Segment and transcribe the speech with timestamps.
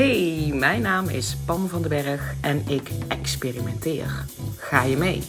[0.00, 4.24] Hey, mijn naam is Pam van den Berg en ik experimenteer.
[4.56, 5.22] Ga je mee?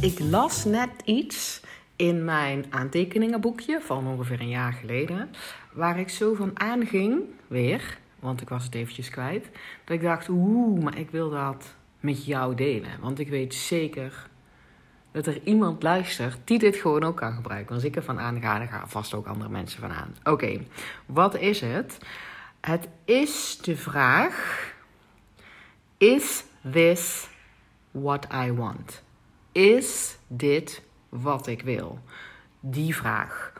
[0.00, 1.60] Ik las net iets
[1.96, 5.28] in mijn aantekeningenboekje van ongeveer een jaar geleden,
[5.72, 9.48] waar ik zo van aanging, weer, want ik was het eventjes kwijt,
[9.84, 13.00] dat ik dacht, oeh, maar ik wil dat met jou delen.
[13.00, 14.28] Want ik weet zeker
[15.16, 17.74] dat er iemand luistert die dit gewoon ook kan gebruiken.
[17.74, 20.16] Als ik ervan aanga, dan gaan vast ook andere mensen van aan.
[20.24, 20.60] Oké,
[21.06, 21.98] wat is het?
[22.60, 24.66] Het is de vraag:
[25.98, 27.28] Is this
[27.90, 29.02] what I want?
[29.52, 31.98] Is dit wat ik wil?
[32.60, 33.52] Die vraag.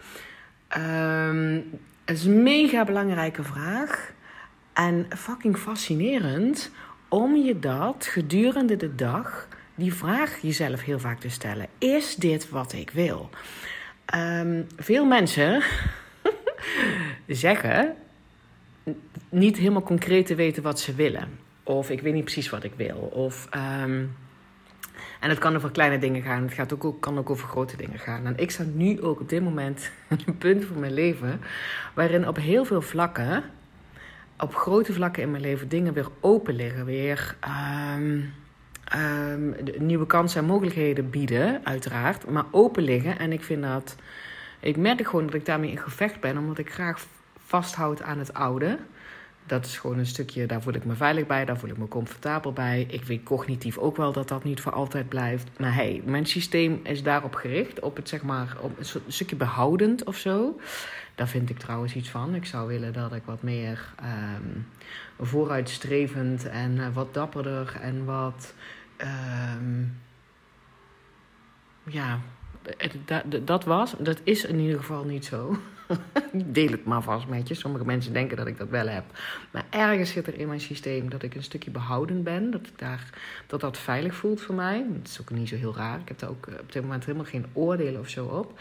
[0.77, 1.71] Um,
[2.05, 4.13] het is een mega belangrijke vraag.
[4.73, 6.71] En fucking fascinerend
[7.09, 12.49] om je dat gedurende de dag die vraag jezelf heel vaak te stellen: Is dit
[12.49, 13.31] wat ik wil?
[14.05, 15.63] Ehm, veel mensen
[17.27, 17.97] zeggen
[19.29, 21.39] niet helemaal concreet te weten wat ze willen.
[21.63, 22.97] Of ik weet niet precies wat ik wil.
[22.97, 24.05] Of, ehm,
[25.21, 26.43] en het kan over kleine dingen gaan.
[26.43, 28.27] Het gaat ook, kan ook over grote dingen gaan.
[28.27, 29.91] En ik sta nu ook op dit moment
[30.27, 31.41] een punt van mijn leven.
[31.95, 33.45] waarin op heel veel vlakken.
[34.39, 36.85] op grote vlakken in mijn leven dingen weer open liggen.
[36.85, 37.37] Weer.
[37.41, 38.21] Ehm,
[38.97, 43.19] um, nieuwe kansen en mogelijkheden bieden, uiteraard, maar open liggen.
[43.19, 43.97] En ik vind dat.
[44.61, 47.07] Ik merk gewoon dat ik daarmee in gevecht ben, omdat ik graag
[47.47, 48.79] vasthoud aan het oude.
[49.47, 51.89] Dat is gewoon een stukje, daar voel ik me veilig bij, daar voel ik me
[51.89, 52.87] comfortabel bij.
[52.89, 55.49] Ik weet cognitief ook wel dat dat niet voor altijd blijft.
[55.59, 60.05] Maar hey, mijn systeem is daarop gericht, op het zeg maar, op een stukje behoudend
[60.05, 60.61] of zo.
[61.15, 62.35] Daar vind ik trouwens iets van.
[62.35, 64.67] Ik zou willen dat ik wat meer um,
[65.21, 68.55] vooruitstrevend en uh, wat dapperder en wat
[69.01, 70.01] Um,
[71.85, 72.21] ja,
[73.05, 73.95] dat, dat was.
[73.99, 75.57] Dat is in ieder geval niet zo.
[76.33, 77.55] Deel het maar vast met je.
[77.55, 79.05] Sommige mensen denken dat ik dat wel heb.
[79.51, 82.51] Maar ergens zit er in mijn systeem dat ik een stukje behouden ben.
[82.51, 83.11] Dat ik daar,
[83.47, 84.85] dat, dat veilig voelt voor mij.
[84.89, 86.01] Dat is ook niet zo heel raar.
[86.01, 88.61] Ik heb daar ook op dit moment helemaal geen oordelen of zo op.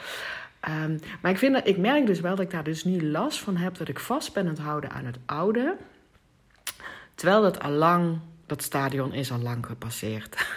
[0.69, 3.39] Um, maar ik, vind dat, ik merk dus wel dat ik daar dus nu last
[3.39, 3.77] van heb.
[3.77, 5.75] Dat ik vast ben aan het houden aan het oude.
[7.15, 10.47] Terwijl dat al lang dat stadion is al lang gepasseerd.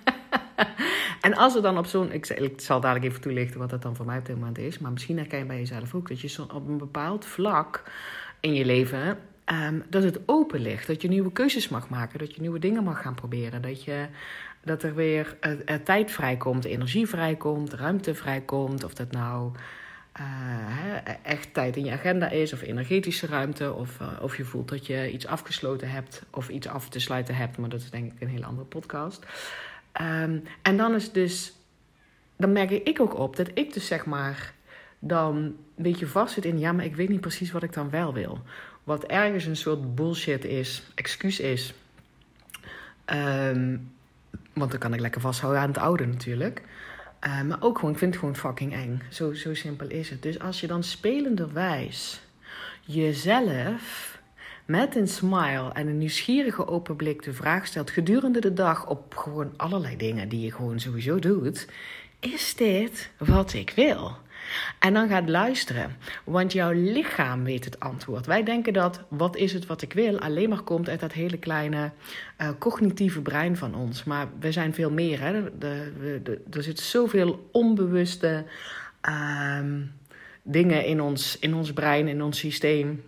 [1.20, 2.12] en als er dan op zo'n.
[2.12, 4.78] Ik, zal dadelijk even toelichten wat dat dan voor mij op dit moment is.
[4.78, 7.82] Maar misschien herken je bij jezelf ook dat je zo op een bepaald vlak
[8.40, 9.18] in je leven.
[9.46, 10.86] Um, dat het open ligt.
[10.86, 12.18] Dat je nieuwe keuzes mag maken.
[12.18, 13.62] Dat je nieuwe dingen mag gaan proberen.
[13.62, 14.06] Dat, je,
[14.64, 18.84] dat er weer uh, tijd vrijkomt, energie vrijkomt, ruimte vrijkomt.
[18.84, 19.52] Of dat nou
[20.20, 24.68] uh, echt tijd in je agenda is, of energetische ruimte, of, uh, of je voelt
[24.68, 28.12] dat je iets afgesloten hebt of iets af te sluiten hebt, maar dat is denk
[28.12, 29.26] ik een hele andere podcast.
[30.00, 31.52] Um, en dan is dus,
[32.36, 34.52] dan merk ik ook op dat ik dus zeg maar
[34.98, 37.90] dan een beetje vast zit in, ja, maar ik weet niet precies wat ik dan
[37.90, 38.42] wel wil.
[38.84, 41.74] Wat ergens een soort bullshit is, excuus is.
[43.06, 43.92] Um,
[44.52, 46.62] want dan kan ik lekker vasthouden aan het oude natuurlijk.
[47.26, 49.02] Uh, maar ook gewoon, ik vind het gewoon fucking eng.
[49.10, 50.22] Zo, zo simpel is het.
[50.22, 52.20] Dus als je dan spelenderwijs
[52.84, 54.18] jezelf
[54.64, 59.16] met een smile en een nieuwsgierige open blik de vraag stelt gedurende de dag op
[59.16, 61.68] gewoon allerlei dingen die je gewoon sowieso doet.
[62.20, 64.16] Is dit wat ik wil?
[64.78, 68.26] En dan gaat luisteren, want jouw lichaam weet het antwoord.
[68.26, 71.38] Wij denken dat wat is het wat ik wil alleen maar komt uit dat hele
[71.38, 71.90] kleine
[72.40, 74.04] uh, cognitieve brein van ons.
[74.04, 75.20] Maar we zijn veel meer.
[75.20, 75.58] Hè?
[75.58, 78.44] De, er zit zoveel onbewuste
[79.08, 79.58] uh,
[80.42, 83.02] dingen in ons, in ons brein, in ons systeem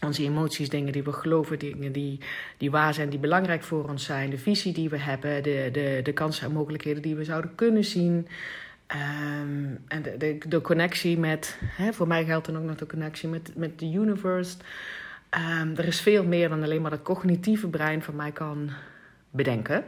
[0.00, 2.20] onze emoties, dingen die we geloven, dingen die,
[2.56, 6.00] die waar zijn, die belangrijk voor ons zijn, de visie die we hebben, de, de,
[6.02, 8.28] de kansen en mogelijkheden die we zouden kunnen zien.
[8.92, 13.28] Um, en de, de, connectie met, hè, voor mij geldt dan ook nog de connectie
[13.28, 14.56] met, met de universe.
[15.60, 18.70] Um, er is veel meer dan alleen maar dat cognitieve brein van mij kan
[19.30, 19.84] bedenken.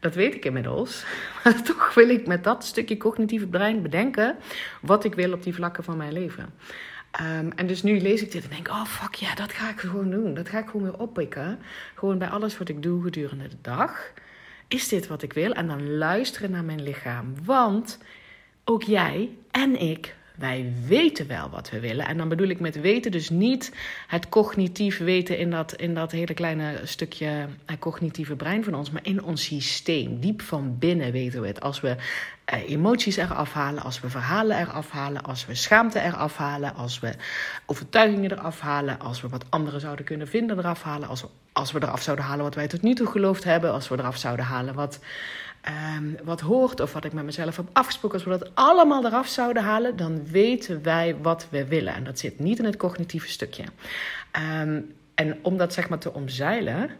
[0.00, 1.04] Dat weet ik inmiddels.
[1.44, 4.36] Maar toch wil ik met dat stukje cognitieve brein bedenken
[4.80, 6.54] wat ik wil op die vlakken van mijn leven.
[7.20, 9.80] Um, en dus nu lees ik dit en denk, oh fuck ja, dat ga ik
[9.80, 10.34] gewoon doen.
[10.34, 11.58] Dat ga ik gewoon weer oppikken.
[11.94, 14.12] Gewoon bij alles wat ik doe gedurende de dag.
[14.68, 15.52] Is dit wat ik wil?
[15.52, 17.34] En dan luisteren naar mijn lichaam.
[17.44, 17.98] Want
[18.70, 22.06] ook jij en ik, wij weten wel wat we willen.
[22.06, 23.72] En dan bedoel ik met weten dus niet
[24.06, 28.90] het cognitief weten in dat, in dat hele kleine stukje eh, cognitieve brein van ons,
[28.90, 30.20] maar in ons systeem.
[30.20, 31.60] Diep van binnen weten we het.
[31.60, 31.96] Als we
[32.44, 37.00] eh, emoties eraf halen, als we verhalen eraf halen, als we schaamte eraf halen, als
[37.00, 37.12] we
[37.66, 41.72] overtuigingen eraf halen, als we wat anderen zouden kunnen vinden eraf halen, als we, als
[41.72, 44.44] we eraf zouden halen wat wij tot nu toe geloofd hebben, als we eraf zouden
[44.44, 44.98] halen wat
[45.60, 49.26] ehm, wat hoort of wat ik met mezelf heb afgesproken, als we dat allemaal eraf
[49.26, 51.94] zouden halen, dan weten wij wat we willen.
[51.94, 53.64] En dat zit niet in het cognitieve stukje.
[54.30, 54.80] Ehm,
[55.14, 56.90] en om dat zeg maar te omzeilen,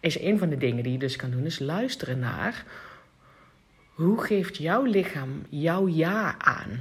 [0.00, 2.64] is een van de dingen die je dus kan doen, is luisteren naar
[3.92, 6.80] hoe geeft jouw lichaam jouw ja aan?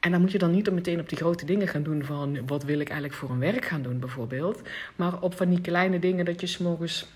[0.00, 2.64] En dan moet je dan niet meteen op die grote dingen gaan doen van wat
[2.64, 4.62] wil ik eigenlijk voor een werk gaan doen bijvoorbeeld.
[4.96, 7.06] Maar op van die kleine dingen dat je s'morgens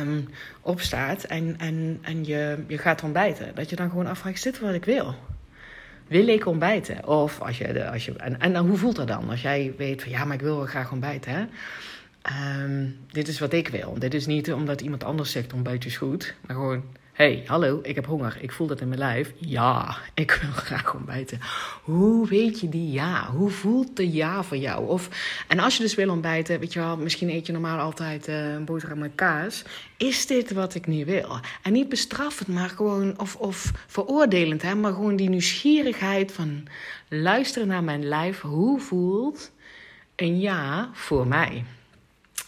[0.00, 0.28] um,
[0.60, 3.54] opstaat en, en, en je, je gaat ontbijten.
[3.54, 5.14] Dat je dan gewoon afvraagt, is dit wat ik wil?
[6.06, 7.06] Wil ik ontbijten?
[7.08, 9.30] Of als je, als je, en, en hoe voelt dat dan?
[9.30, 11.32] Als jij weet van ja, maar ik wil wel graag ontbijten.
[11.32, 11.44] Hè?
[12.62, 13.98] Um, dit is wat ik wil.
[13.98, 16.34] Dit is niet omdat iemand anders zegt ontbijt is goed.
[16.46, 16.84] Maar gewoon
[17.16, 18.36] hey, hallo, ik heb honger.
[18.40, 19.32] Ik voel dat in mijn lijf.
[19.38, 21.40] Ja, ik wil graag ontbijten.
[21.82, 23.30] Hoe weet je die ja?
[23.30, 24.88] Hoe voelt de ja voor jou?
[24.88, 25.08] Of,
[25.48, 28.52] en als je dus wil ontbijten, weet je wel, misschien eet je normaal altijd uh,
[28.52, 29.62] een boterham met kaas.
[29.96, 31.40] Is dit wat ik nu wil?
[31.62, 36.66] En niet bestraffend, maar gewoon, of, of veroordelend, hè, maar gewoon die nieuwsgierigheid van
[37.08, 38.40] luisteren naar mijn lijf.
[38.40, 39.52] Hoe voelt
[40.16, 41.64] een ja voor mij?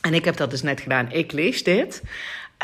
[0.00, 1.12] En ik heb dat dus net gedaan.
[1.12, 2.02] Ik lees dit.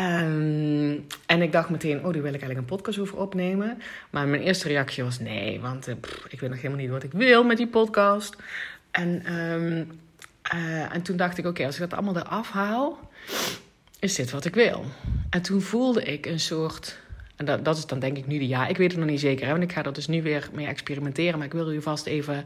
[0.01, 3.83] Um, en ik dacht meteen, oh, die wil ik eigenlijk een podcast over opnemen.
[4.11, 5.95] Maar mijn eerste reactie was nee, want uh,
[6.29, 8.37] ik weet nog helemaal niet wat ik wil met die podcast.
[8.91, 10.01] En, um,
[10.55, 13.11] uh, en toen dacht ik, oké, als ik dat allemaal eraf haal,
[13.99, 14.85] is dit wat ik wil.
[15.31, 16.99] En toen voelde ik een soort,
[17.37, 19.21] en dat, dat is dan denk ik nu de ja, ik weet het nog niet
[19.21, 21.39] zeker, hè, want ik ga er dus nu weer mee experimenteren.
[21.39, 22.45] Maar ik wil u vast even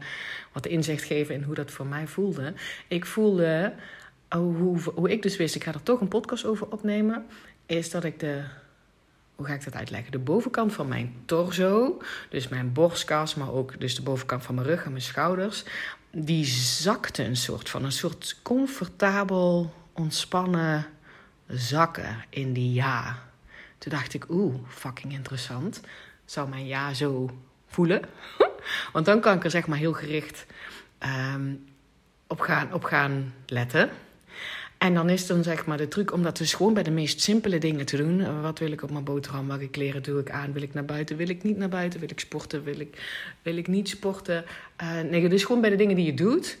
[0.51, 2.53] wat inzicht geven in hoe dat voor mij voelde.
[2.87, 3.73] Ik voelde
[4.29, 7.25] hoe, hoe ik dus wist, ik ga er toch een podcast over opnemen,
[7.65, 8.43] is dat ik de,
[9.35, 10.11] hoe ga ik dat uitleggen?
[10.11, 14.67] De bovenkant van mijn torso, dus mijn borstkas, maar ook dus de bovenkant van mijn
[14.67, 15.63] rug en mijn schouders,
[16.11, 20.85] die zakte een soort van, een soort comfortabel, ontspannen
[21.47, 23.17] zakken in die ja.
[23.77, 25.81] Toen dacht ik, oeh, fucking interessant.
[26.25, 27.29] Zou mijn ja zo
[27.67, 28.01] voelen?
[28.93, 30.45] Want dan kan ik er zeg maar heel gericht
[31.33, 31.65] um,
[32.27, 33.89] op, gaan, op gaan letten.
[34.79, 37.21] En dan is dan zeg maar de truc om dat dus gewoon bij de meest
[37.21, 38.21] simpele dingen te doen.
[38.21, 39.47] Eh, wat wil ik op mijn boterham?
[39.47, 40.53] Welke kleren doe ik aan?
[40.53, 41.17] Wil ik naar buiten?
[41.17, 41.99] Wil ik niet naar buiten?
[41.99, 42.63] Wil ik sporten?
[42.63, 42.97] Wil ik,
[43.41, 44.45] wil ik niet sporten?
[44.81, 46.57] Uh, nee, dus gewoon bij de dingen die je doet.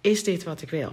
[0.00, 0.92] Is dit wat ik wil?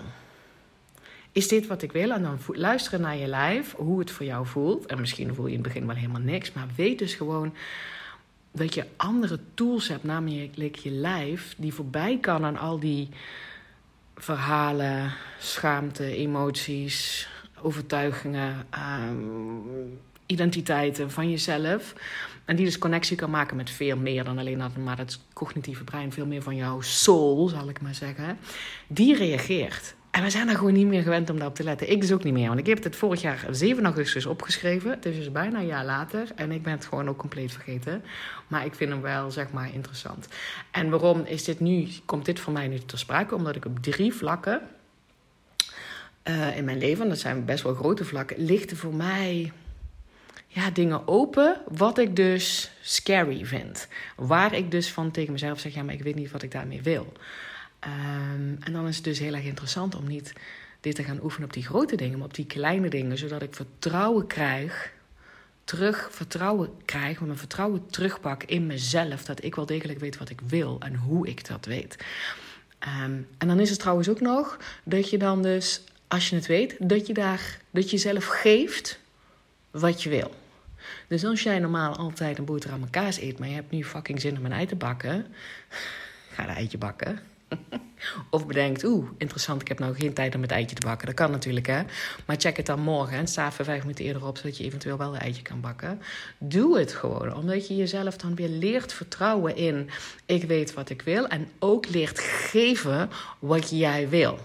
[1.31, 2.11] Is dit wat ik wil?
[2.11, 4.85] En dan luisteren naar je lijf, hoe het voor jou voelt.
[4.85, 6.53] En misschien voel je in het begin wel helemaal niks.
[6.53, 7.53] Maar weet dus gewoon
[8.51, 13.09] dat je andere tools hebt, namelijk je lijf, die voorbij kan aan al die
[14.21, 17.27] verhalen, schaamte, emoties,
[17.61, 18.67] overtuigingen,
[19.09, 21.93] um, identiteiten van jezelf.
[22.45, 26.11] En die dus connectie kan maken met veel meer dan alleen maar het cognitieve brein,
[26.11, 28.37] veel meer van jouw soul, zal ik maar zeggen.
[28.87, 29.95] Die reageert.
[30.11, 31.91] En we zijn er gewoon niet meer gewend om daarop te letten.
[31.91, 32.47] Ik dus ook niet meer.
[32.47, 34.91] Want ik heb het vorig jaar 7 augustus opgeschreven.
[34.91, 36.27] Het is dus bijna een jaar later.
[36.35, 38.03] En ik ben het gewoon ook compleet vergeten.
[38.47, 40.27] Maar ik vind hem wel, zeg maar, interessant.
[40.71, 43.35] En waarom is dit nu, komt dit voor mij nu ter sprake?
[43.35, 44.61] Omdat ik op drie vlakken
[46.23, 49.51] uh, in mijn leven, dat zijn best wel grote vlakken, lichten voor mij
[50.47, 51.61] ja, dingen open.
[51.67, 53.87] Wat ik dus scary vind.
[54.15, 56.81] Waar ik dus van tegen mezelf zeg: ja, maar ik weet niet wat ik daarmee
[56.81, 57.13] wil.
[57.85, 60.33] Um, en dan is het dus heel erg interessant om niet
[60.81, 63.55] dit te gaan oefenen op die grote dingen, maar op die kleine dingen, zodat ik
[63.55, 64.91] vertrouwen krijg,
[65.63, 70.39] terug vertrouwen krijg, mijn vertrouwen terugpak in mezelf, dat ik wel degelijk weet wat ik
[70.47, 71.95] wil en hoe ik dat weet.
[73.03, 76.47] Um, en dan is het trouwens ook nog dat je dan dus, als je het
[76.47, 78.99] weet, dat je daar, dat je zelf geeft
[79.71, 80.35] wat je wil.
[81.07, 84.21] Dus als jij normaal altijd een boterham en kaas eet, maar je hebt nu fucking
[84.21, 85.25] zin om een ei te bakken,
[86.33, 87.30] ga een eitje bakken.
[88.29, 91.07] Of bedenkt, oeh, interessant, ik heb nou geen tijd om het eitje te bakken.
[91.07, 91.81] Dat kan natuurlijk, hè.
[92.25, 94.37] Maar check het dan morgen en vijf minuten eerder op...
[94.37, 96.01] zodat je eventueel wel een eitje kan bakken.
[96.37, 99.89] Doe het gewoon, omdat je jezelf dan weer leert vertrouwen in...
[100.25, 104.39] ik weet wat ik wil en ook leert geven wat jij wil.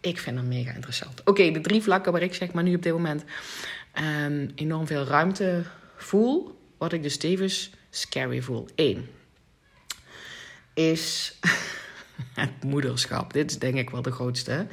[0.00, 1.22] Ik vind dat mega interessant.
[1.24, 3.24] Oké, de drie vlakken waar ik zeg maar nu op dit moment...
[4.24, 5.64] Um, enorm veel ruimte
[5.96, 6.58] voel...
[6.78, 8.68] wat ik dus tevens scary voel.
[8.74, 9.08] Eén
[10.74, 11.32] is...
[12.34, 13.32] het moederschap.
[13.32, 14.66] Dit is denk ik wel de grootste.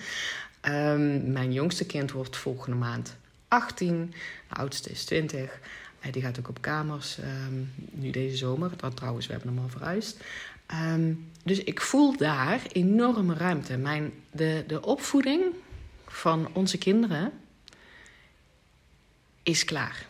[0.62, 3.16] Um, mijn jongste kind wordt volgende maand
[3.48, 4.14] 18.
[4.50, 5.60] De oudste is 20.
[6.06, 8.72] Uh, die gaat ook op kamers um, nu deze zomer.
[8.78, 10.24] Dat trouwens, we hebben hem al verhuisd.
[10.72, 13.78] Um, dus ik voel daar enorme ruimte.
[13.78, 15.44] Mijn, de, de opvoeding
[16.08, 17.32] van onze kinderen
[19.44, 20.06] is klaar.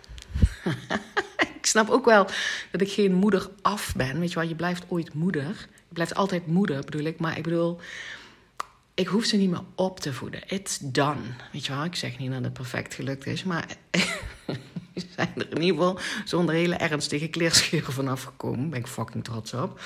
[1.59, 2.27] ik snap ook wel
[2.71, 4.19] dat ik geen moeder af ben.
[4.19, 5.67] Weet je wel, je blijft ooit moeder.
[5.89, 7.19] Blijft altijd moeder, bedoel ik.
[7.19, 7.79] Maar ik bedoel,
[8.93, 10.41] ik hoef ze niet meer op te voeden.
[10.47, 11.21] It's done.
[11.51, 13.65] Weet je wel, ik zeg niet dat het perfect gelukt is, maar
[15.15, 18.69] zijn er in ieder geval zonder hele ernstige kleerscheuren vanaf gekomen.
[18.69, 19.81] ben ik fucking trots op.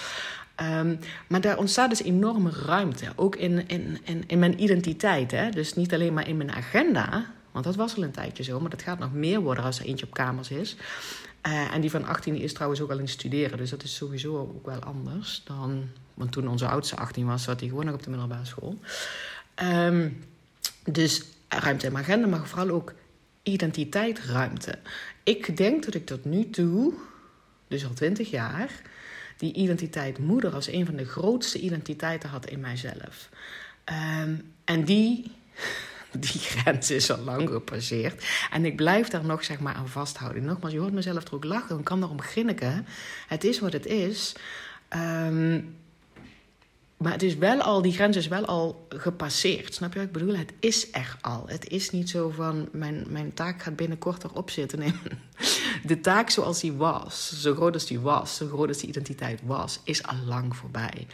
[0.61, 3.05] Um, maar daar ontstaat dus enorme ruimte.
[3.15, 5.31] Ook in, in, in, in mijn identiteit.
[5.31, 5.49] Hè?
[5.49, 7.25] Dus niet alleen maar in mijn agenda.
[7.51, 8.59] Want dat was al een tijdje zo.
[8.59, 10.75] Maar dat gaat nog meer worden als er eentje op kamers is.
[11.47, 13.57] Uh, en die van 18 is trouwens ook al in studeren.
[13.57, 15.89] Dus dat is sowieso ook wel anders dan.
[16.13, 18.79] Want toen onze oudste 18 was, zat hij gewoon nog op de middelbare school.
[19.63, 20.23] Um,
[20.83, 22.93] dus ruimte mijn agenda, maar vooral ook
[23.43, 24.79] identiteit ruimte.
[25.23, 26.93] Ik denk dat ik tot nu toe,
[27.67, 28.81] dus al 20 jaar,
[29.37, 33.29] die identiteit moeder als een van de grootste identiteiten had in mijzelf.
[34.21, 35.31] Um, en die,
[36.19, 38.25] die grens is al lang gepasseerd.
[38.51, 40.45] En ik blijf daar nog zeg maar, aan vasthouden.
[40.45, 42.85] Nogmaals, je hoort mezelf er ook lachen en kan erom grinniken.
[43.27, 44.35] Het is wat het is.
[44.89, 45.75] Um,
[47.03, 49.73] maar het is wel al, die grens is wel al gepasseerd.
[49.73, 50.35] Snap je wat ik bedoel?
[50.35, 51.43] Het is er al.
[51.47, 54.79] Het is niet zo van mijn, mijn taak gaat binnenkort erop zitten.
[54.79, 54.93] Nee,
[55.83, 59.39] de taak zoals die was, zo groot als die was, zo groot als die identiteit
[59.43, 61.07] was, is al lang voorbij.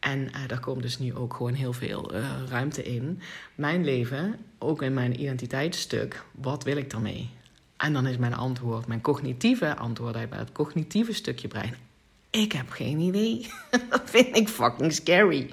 [0.00, 3.20] En uh, daar komt dus nu ook gewoon heel veel uh, ruimte in.
[3.54, 7.30] Mijn leven, ook in mijn identiteitsstuk, wat wil ik daarmee?
[7.76, 11.74] En dan is mijn antwoord, mijn cognitieve antwoord uit het cognitieve stukje brein.
[12.30, 13.50] Ik heb geen idee.
[13.90, 15.50] dat vind ik fucking scary.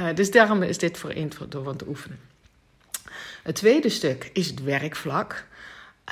[0.00, 2.18] Uh, dus daarom is dit voor één door te oefenen.
[3.42, 5.46] Het tweede stuk is het werkvlak.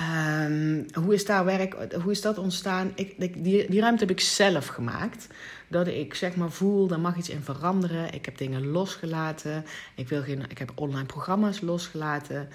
[0.01, 2.93] Um, hoe, is daar werk, hoe is dat ontstaan?
[2.95, 5.27] Ik, die, die ruimte heb ik zelf gemaakt.
[5.69, 8.15] Dat ik zeg maar voel, er mag iets in veranderen.
[8.15, 9.65] Ik heb dingen losgelaten.
[9.95, 12.49] Ik, wil geen, ik heb online programma's losgelaten.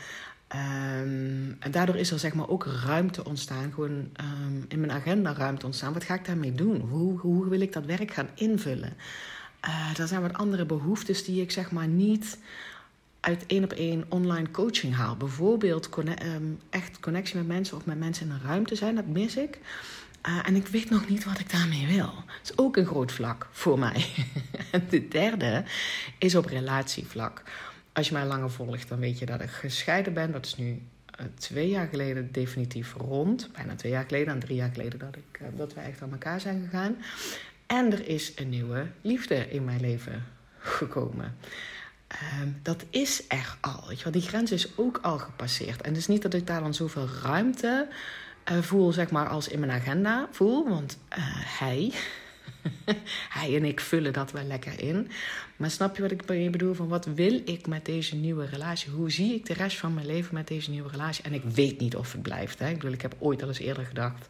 [0.55, 5.33] Um, en daardoor is er zeg maar ook ruimte ontstaan, gewoon um, in mijn agenda
[5.33, 5.93] ruimte ontstaan.
[5.93, 6.79] Wat ga ik daarmee doen?
[6.79, 8.93] Hoe, hoe wil ik dat werk gaan invullen?
[9.65, 12.37] Uh, er zijn wat andere behoeftes die ik zeg maar niet
[13.23, 15.17] uit één op één online coaching haal.
[15.17, 15.89] Bijvoorbeeld
[16.23, 19.59] um, echt connectie met mensen of met mensen in een ruimte zijn, dat mis ik.
[20.27, 22.13] Uh, en ik weet nog niet wat ik daarmee wil.
[22.15, 24.05] Dat is ook een groot vlak voor mij.
[24.71, 25.63] en de derde
[26.17, 27.43] is op relatievlak
[27.93, 30.31] als je mij langer volgt, dan weet je dat ik gescheiden ben.
[30.31, 30.81] Dat is nu
[31.19, 33.49] uh, twee jaar geleden definitief rond.
[33.53, 36.11] Bijna twee jaar geleden en drie jaar geleden dat, ik, uh, dat we echt aan
[36.11, 36.95] elkaar zijn gegaan.
[37.65, 40.25] En er is een nieuwe liefde in mijn leven
[40.59, 41.37] gekomen.
[42.11, 42.19] Uh,
[42.61, 43.83] dat is er al.
[43.87, 44.13] Weet je wel.
[44.13, 45.81] Die grens is ook al gepasseerd.
[45.81, 47.87] En het is niet dat ik daar dan zoveel ruimte
[48.51, 50.69] uh, voel, zeg maar, als in mijn agenda voel.
[50.69, 50.97] Want
[51.59, 51.91] hij,
[53.39, 55.09] hij en ik vullen dat wel lekker in.
[55.55, 56.73] Maar snap je wat ik bedoel?
[56.73, 58.91] Van wat wil ik met deze nieuwe relatie?
[58.91, 61.23] Hoe zie ik de rest van mijn leven met deze nieuwe relatie?
[61.23, 62.59] En ik weet niet of het blijft.
[62.59, 62.69] Hè?
[62.69, 64.27] Ik bedoel, ik heb ooit al eens eerder gedacht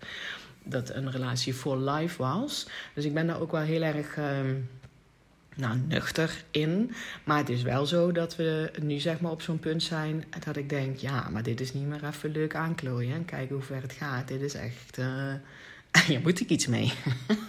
[0.64, 2.68] dat een relatie for life was.
[2.94, 4.18] Dus ik ben daar ook wel heel erg.
[4.18, 4.26] Uh,
[5.56, 6.92] nou, nuchter in.
[7.24, 10.56] Maar het is wel zo dat we nu zeg maar op zo'n punt zijn dat
[10.56, 13.82] ik denk, ja, maar dit is niet meer even leuk aanklooien en kijken hoe ver
[13.82, 14.28] het gaat.
[14.28, 15.34] Dit is echt, uh,
[16.08, 16.94] hier moet ik iets mee.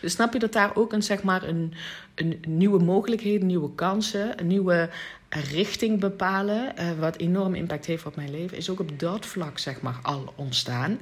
[0.00, 1.74] Dus snap je dat daar ook een, zeg maar een,
[2.14, 4.90] een nieuwe mogelijkheden, nieuwe kansen, een nieuwe
[5.28, 9.58] richting bepalen, uh, wat enorm impact heeft op mijn leven, is ook op dat vlak
[9.58, 10.98] zeg maar al ontstaan.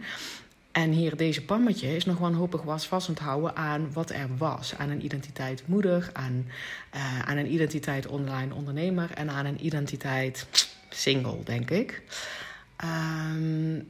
[0.77, 4.75] En hier deze pammetje is nog wanhopig was vast houden aan wat er was.
[4.75, 6.47] Aan een identiteit moeder, aan,
[6.95, 10.47] uh, aan een identiteit online ondernemer en aan een identiteit
[10.91, 12.03] single, denk ik.
[12.85, 13.89] Um,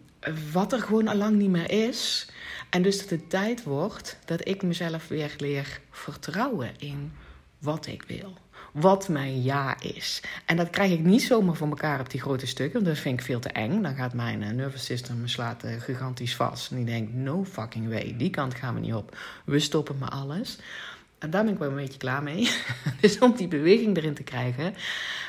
[0.52, 2.28] wat er gewoon al lang niet meer is.
[2.70, 7.12] En dus dat het tijd wordt dat ik mezelf weer leer vertrouwen in
[7.58, 8.36] wat ik wil.
[8.80, 10.22] Wat mijn ja is.
[10.44, 12.74] En dat krijg ik niet zomaar voor elkaar op die grote stukken.
[12.74, 13.82] Want dat vind ik veel te eng.
[13.82, 16.70] Dan gaat mijn uh, nervous system me slaat uh, gigantisch vast.
[16.70, 18.14] En die denkt, no fucking way.
[18.18, 19.16] Die kant gaan we niet op.
[19.44, 20.58] We stoppen met alles.
[21.18, 22.50] En daar ben ik wel een beetje klaar mee.
[23.00, 24.74] dus om die beweging erin te krijgen,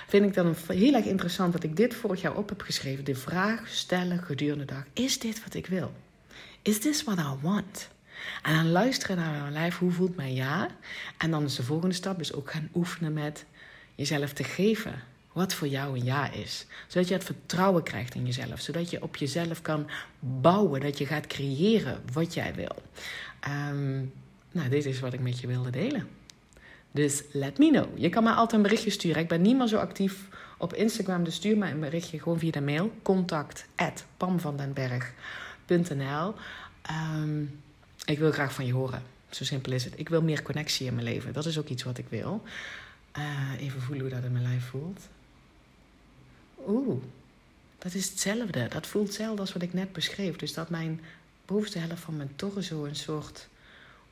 [0.08, 3.06] vind ik dan heel erg interessant dat ik dit vorig jaar op heb geschreven.
[3.06, 5.92] De vraag stellen gedurende de dag: is dit wat ik wil?
[6.62, 7.90] Is this what I want?
[8.42, 10.68] En dan luisteren naar mijn lijf, hoe voelt mijn ja?
[11.18, 13.46] En dan is de volgende stap is ook gaan oefenen met
[13.96, 15.04] jezelf te geven
[15.38, 16.66] wat voor jou een ja is.
[16.88, 18.60] Zodat je het vertrouwen krijgt in jezelf.
[18.60, 20.82] Zodat je op jezelf kan bouwen.
[20.82, 22.76] Dat je gaat creëren wat jij wil.
[23.70, 24.14] Um,
[24.52, 26.08] nou, dit is wat ik met je wilde delen.
[26.92, 27.98] Dus let me know.
[27.98, 29.22] Je kan mij altijd een berichtje sturen.
[29.22, 32.52] Ik ben niet meer zo actief op Instagram, dus stuur mij een berichtje gewoon via
[32.52, 32.92] de mail.
[33.02, 34.06] Contact at
[38.08, 39.04] Ik wil graag van je horen.
[39.30, 39.94] Zo simpel is het.
[40.00, 41.34] Ik wil meer connectie in mijn leven.
[41.34, 42.44] Dat is ook iets wat ik wil.
[43.18, 45.02] Uh, even voelen hoe dat in mijn lijf voelt.
[46.68, 47.04] Oeh,
[47.78, 48.68] dat is hetzelfde.
[48.68, 50.36] Dat voelt hetzelfde als wat ik net beschreef.
[50.36, 51.02] Dus dat mijn
[51.46, 53.48] bovenste helft van mijn torso een soort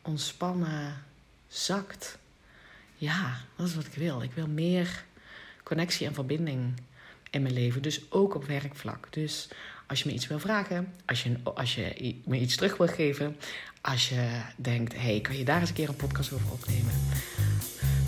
[0.02, 1.04] ontspannen
[1.48, 2.18] zakt.
[2.96, 4.22] Ja, dat is wat ik wil.
[4.22, 5.04] Ik wil meer
[5.64, 6.74] connectie en verbinding
[7.30, 7.82] in mijn leven.
[7.82, 9.08] Dus ook op werkvlak.
[9.14, 9.48] Dus
[9.88, 13.36] Als je me iets wil vragen, als je, als je me iets terug wil geven,
[13.82, 16.94] als je denkt, hey, kan je daar eens een keer een podcast over opnemen?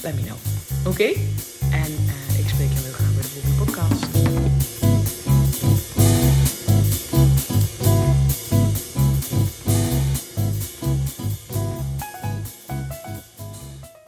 [0.01, 0.37] Let me know.
[0.85, 1.03] Oké?
[1.71, 2.96] En uh, ik spreek je